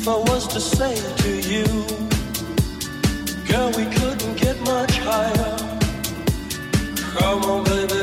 if 0.00 0.08
I 0.08 0.16
was 0.16 0.46
to 0.48 0.60
say 0.60 0.94
to 1.24 1.30
you, 1.52 1.66
girl, 3.46 3.68
we 3.76 3.84
couldn't 3.96 4.36
get 4.38 4.58
much 4.62 4.96
higher. 4.96 5.56
Come 7.18 7.44
on, 7.44 7.64
baby. 7.64 7.99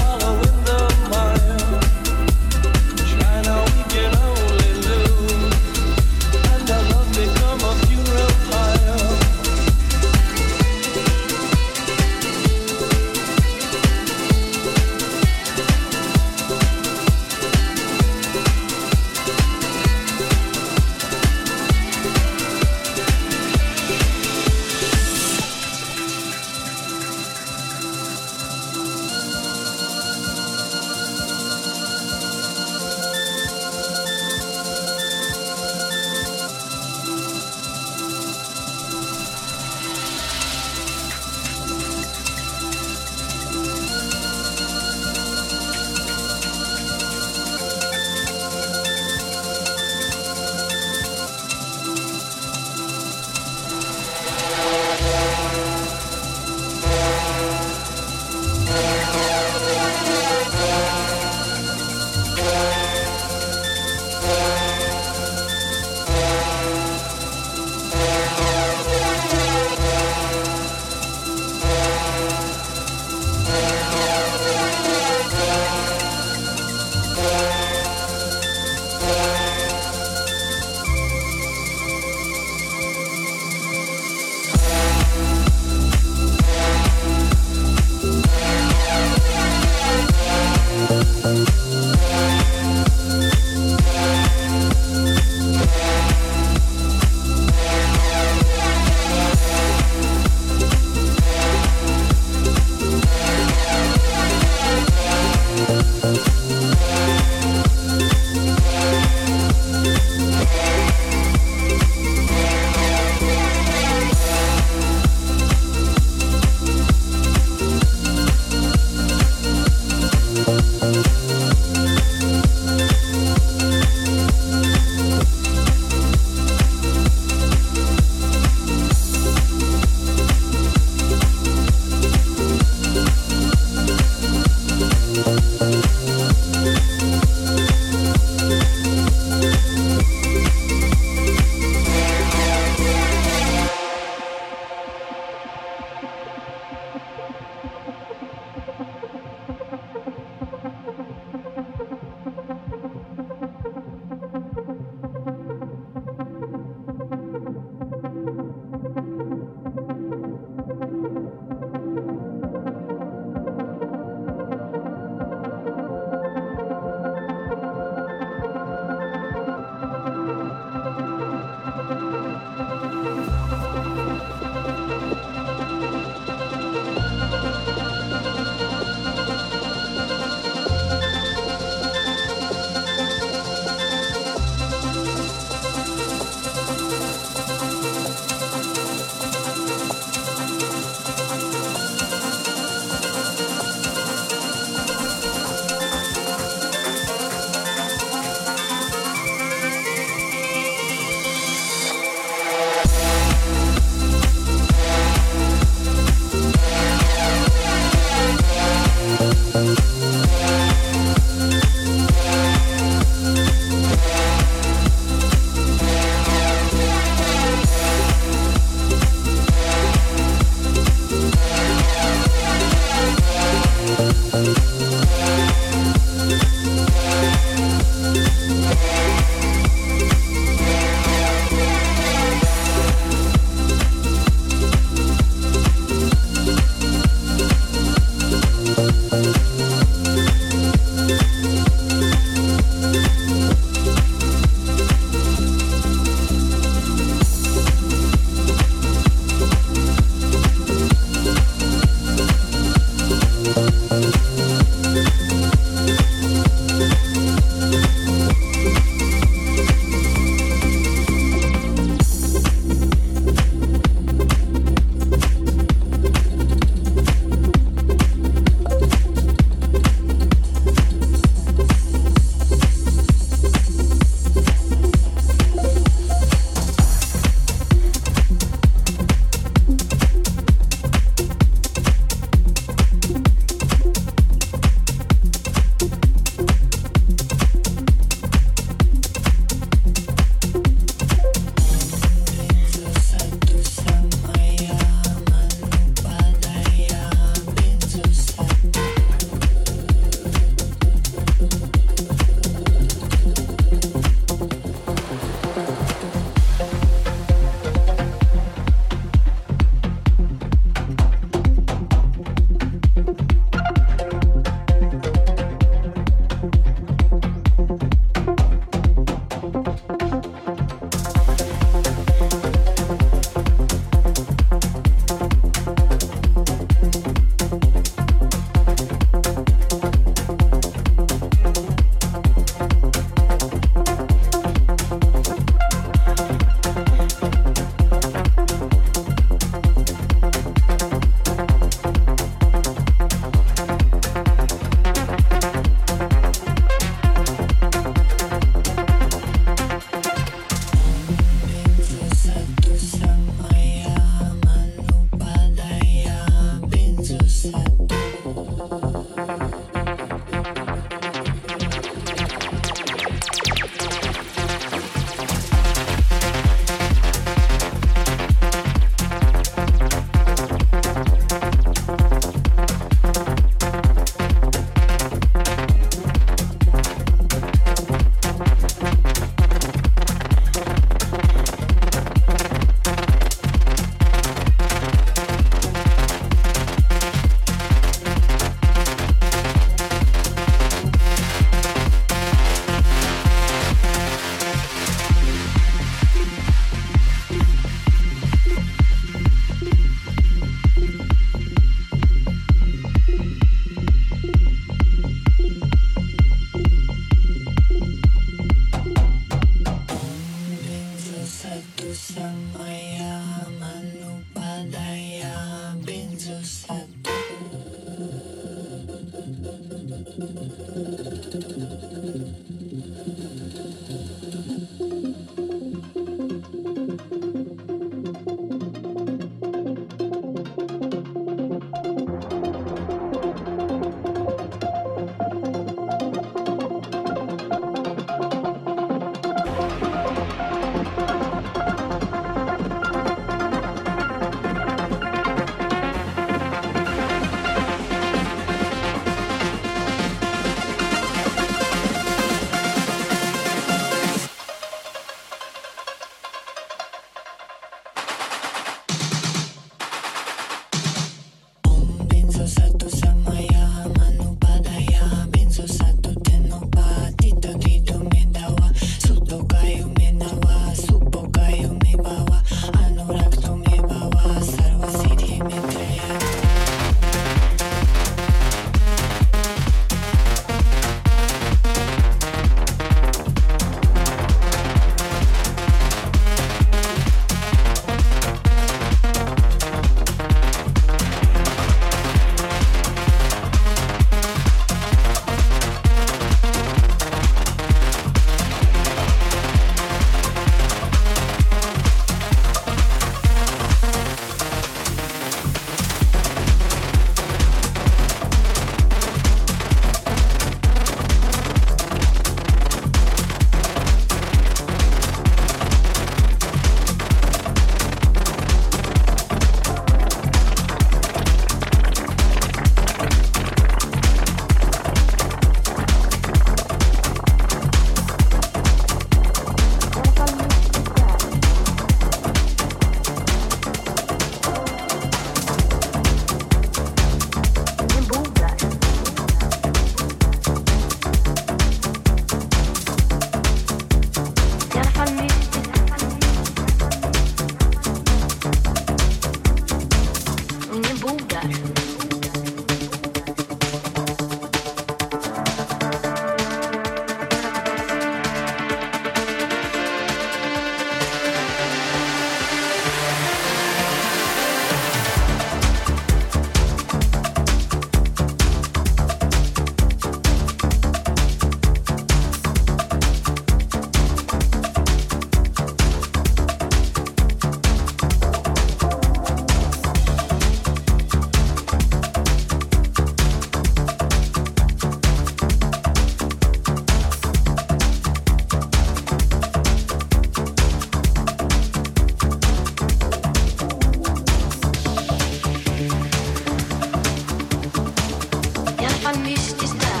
on 599.05 599.23
mich 599.23 599.37
ist 599.37 599.75
da. 599.79 600.00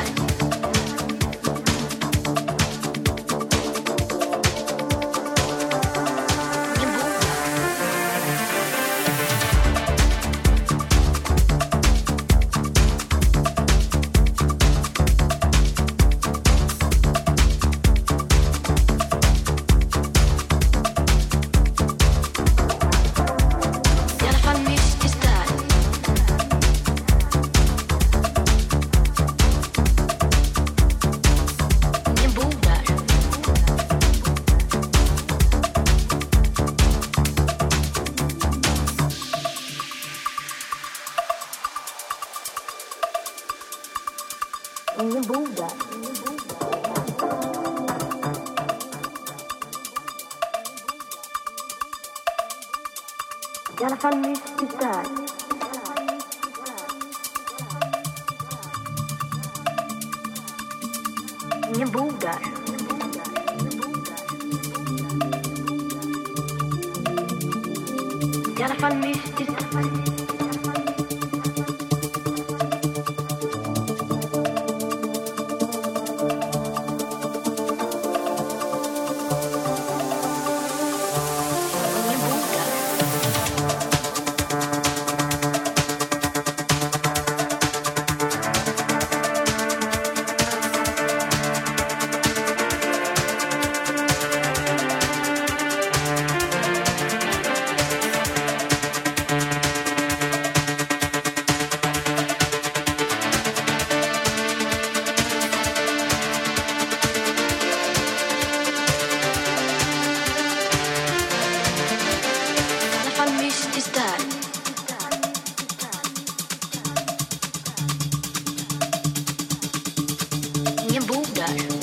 life. 121.51 121.80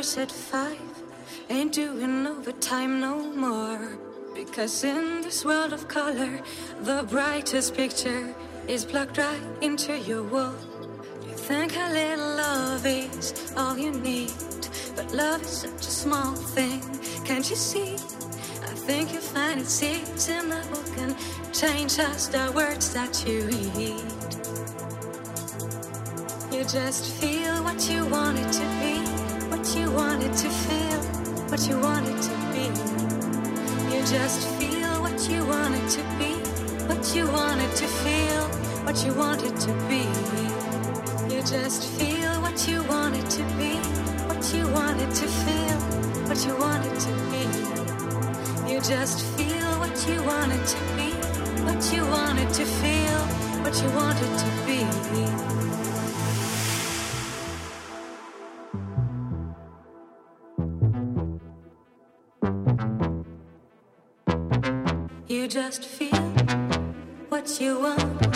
At 0.00 0.32
five. 0.32 0.80
Ain't 1.50 1.74
doing 1.74 2.26
overtime 2.26 3.00
no 3.00 3.20
more. 3.34 3.98
Because 4.34 4.82
in 4.82 5.20
this 5.20 5.44
world 5.44 5.74
of 5.74 5.88
color, 5.88 6.40
the 6.80 7.02
brightest 7.02 7.74
picture 7.74 8.34
is 8.66 8.86
plugged 8.86 9.18
right 9.18 9.42
into 9.60 9.98
your 9.98 10.22
wall. 10.22 10.54
You 11.28 11.34
think 11.34 11.76
a 11.76 11.92
little 11.92 12.36
love 12.36 12.86
is 12.86 13.52
all 13.58 13.76
you 13.76 13.90
need, 13.90 14.32
but 14.96 15.12
love 15.12 15.42
is 15.42 15.68
such 15.68 15.86
a 15.86 15.90
small 16.04 16.34
thing. 16.34 16.80
Can't 17.26 17.50
you 17.50 17.56
see? 17.56 17.92
I 17.92 18.74
think 18.88 19.12
you 19.12 19.20
find 19.20 19.60
it 19.60 19.66
seeds 19.66 20.30
in 20.30 20.48
the 20.48 20.66
book 20.72 20.96
and 20.96 21.14
change 21.52 21.96
just 21.96 22.32
the 22.32 22.50
words 22.56 22.94
that 22.94 23.22
you 23.26 23.42
read. 23.42 24.00
You 26.54 26.64
just 26.64 27.12
feel 27.20 27.62
what 27.62 27.90
you 27.90 28.06
want 28.06 28.38
it 28.38 28.50
to 28.52 28.64
be 28.80 28.99
what 29.50 29.76
you 29.76 29.90
wanted 29.90 30.32
to 30.32 30.48
feel, 30.48 31.00
what 31.50 31.68
you 31.68 31.78
wanted 31.78 32.16
to 32.22 32.34
be. 32.52 32.66
You 33.92 34.00
just 34.06 34.48
feel 34.58 35.02
what 35.02 35.28
you 35.28 35.44
wanted 35.44 35.88
to 35.90 36.02
be, 36.18 36.32
what 36.88 37.14
you 37.14 37.26
wanted 37.26 37.70
to 37.76 37.86
feel, 37.86 38.42
what 38.84 39.04
you 39.04 39.12
wanted 39.12 39.54
to 39.66 39.72
be. 39.88 40.06
You 41.34 41.42
just 41.42 41.84
feel 41.98 42.32
what 42.40 42.68
you 42.68 42.82
wanted 42.84 43.28
to 43.30 43.42
be, 43.58 43.74
what 44.28 44.42
you 44.54 44.66
wanted 44.68 45.14
to 45.14 45.26
feel, 45.26 45.78
what 46.28 46.46
you 46.46 46.56
wanted 46.56 46.98
to 47.00 47.12
be. 47.30 47.44
You 48.72 48.80
just 48.80 49.26
feel 49.36 49.70
what 49.82 49.96
you 50.08 50.22
wanted 50.22 50.64
to 50.64 50.78
be, 50.96 51.10
what 51.66 51.92
you 51.92 52.06
wanted 52.06 52.48
to 52.54 52.64
feel, 52.64 53.18
what 53.64 53.74
you 53.82 53.90
wanted 53.90 54.38
to 54.38 54.50
be. 54.66 55.59
Just 65.70 65.84
feel 65.84 66.16
what 67.28 67.60
you 67.60 67.78
want 67.78 68.29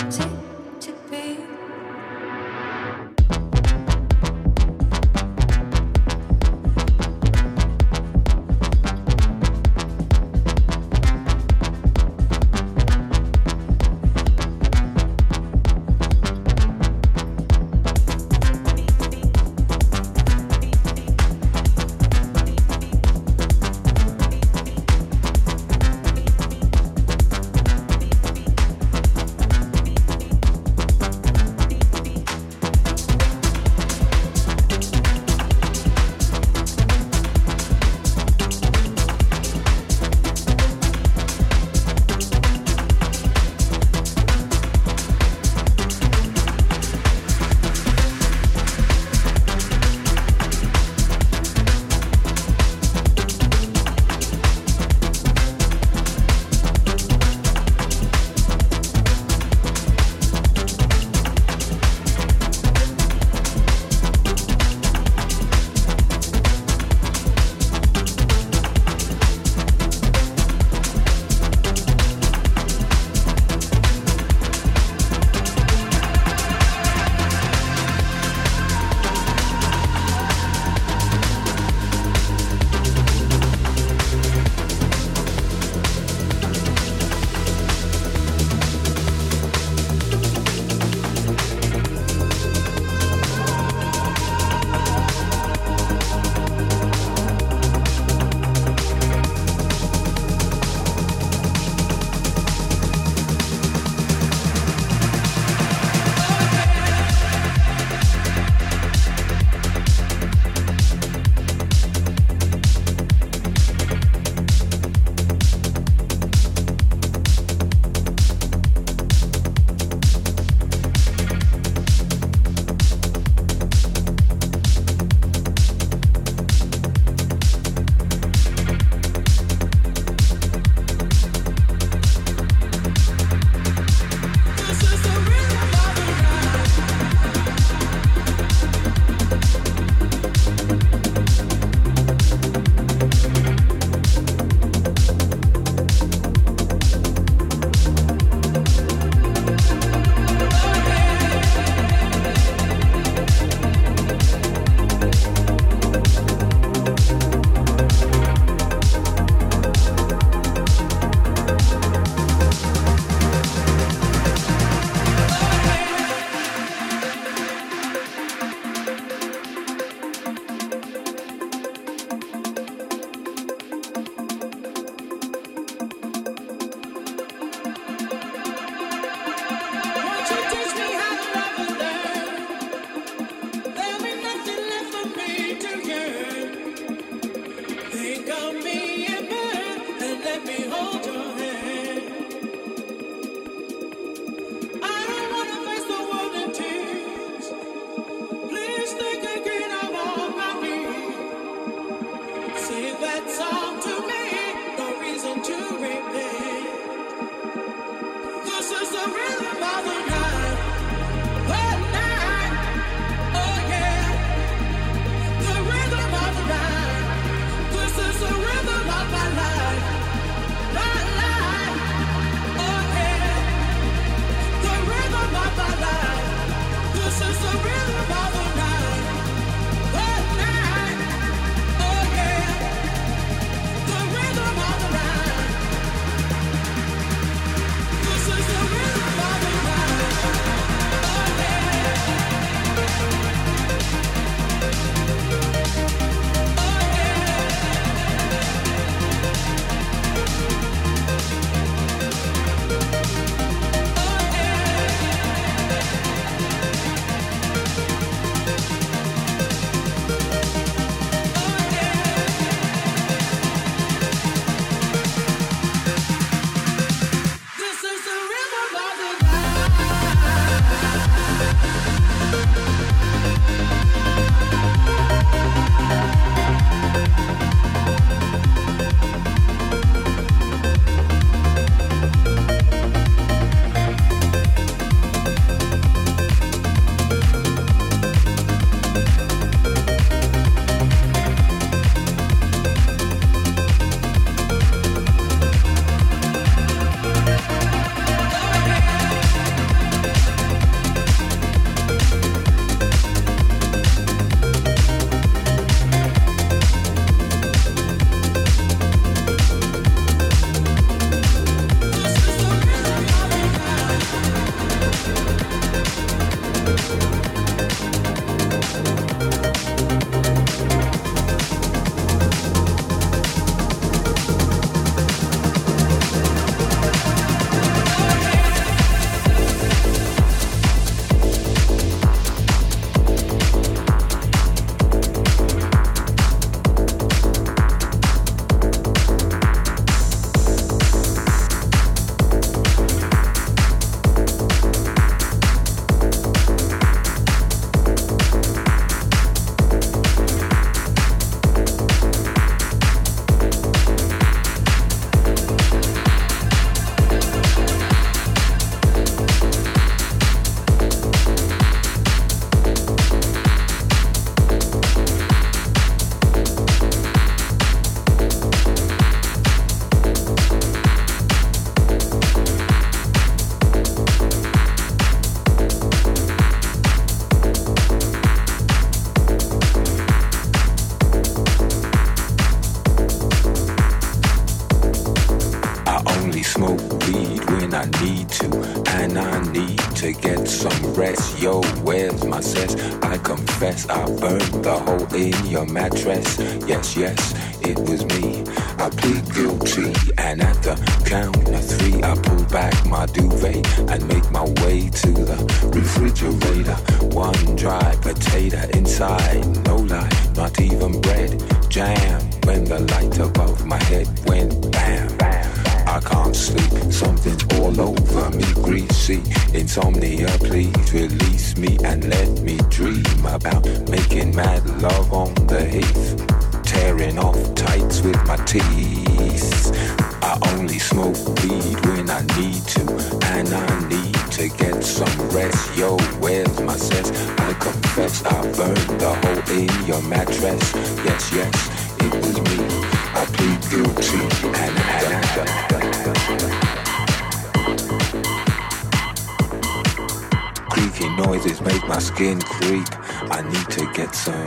Creaky 450.70 451.08
noises 451.16 451.60
make 451.60 451.86
my 451.86 451.98
skin 451.98 452.40
creep. 452.40 452.88
I 453.30 453.42
need 453.42 453.68
to 453.70 453.92
get 453.92 454.14
some 454.14 454.46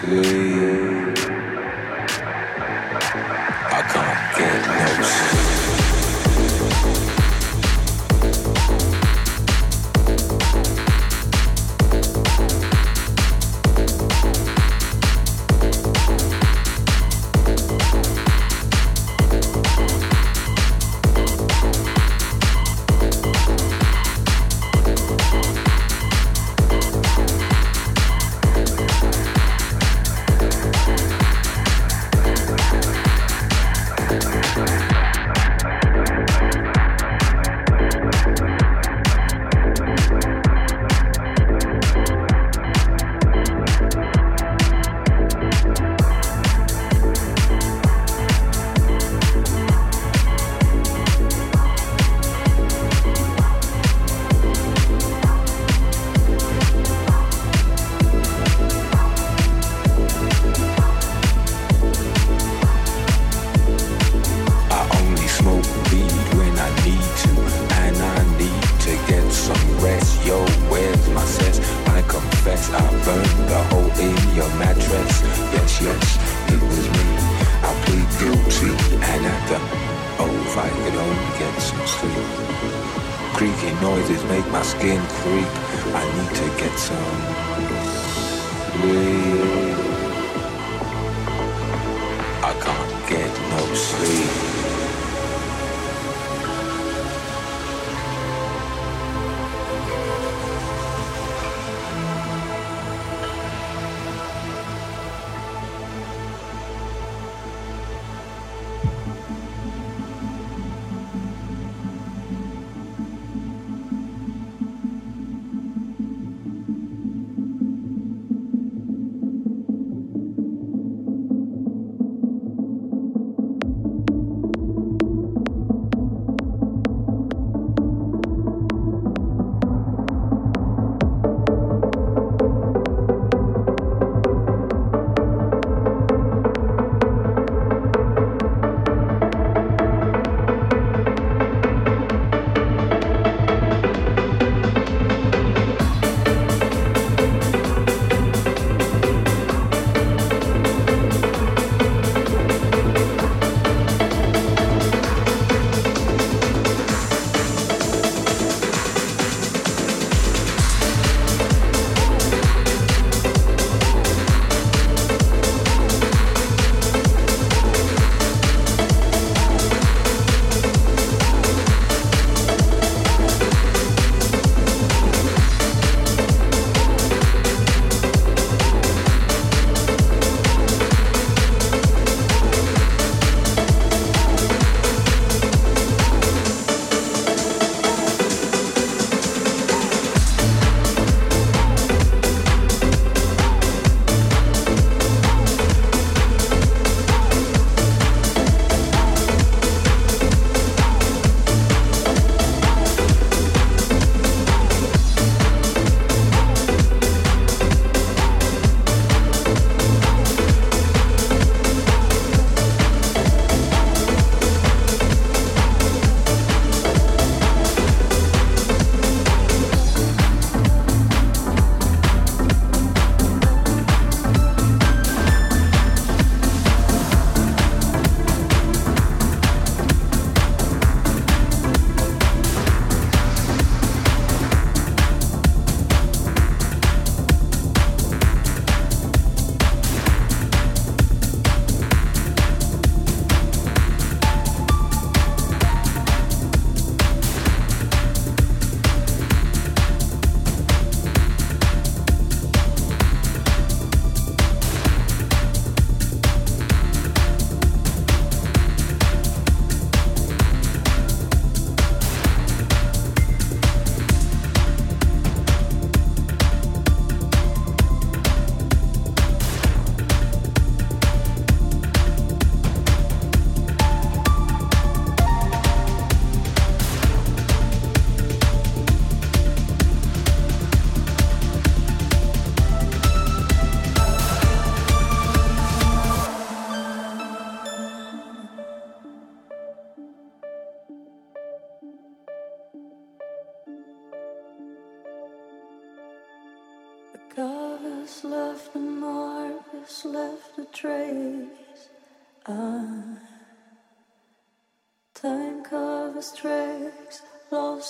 sleep. 0.00 1.35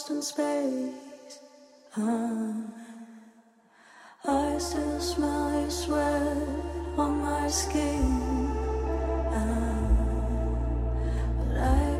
lost 0.06 0.10
in 0.10 0.22
space. 0.22 1.40
Ah, 1.96 2.54
I 4.24 4.58
still 4.58 5.00
smell 5.00 5.60
your 5.60 5.70
sweat 5.70 6.48
on 6.96 7.22
my 7.22 7.48
skin. 7.48 8.04
Ah, 9.32 9.88
but 11.38 11.56
I 11.56 11.95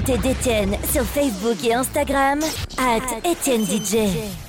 actualité 0.00 0.66
sur 0.90 1.04
Facebook 1.04 1.62
et 1.62 1.74
Instagram, 1.74 2.40
at 2.78 3.28
Étienne 3.28 3.64
DJ. 3.64 4.39